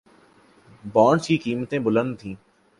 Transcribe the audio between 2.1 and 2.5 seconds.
تھیں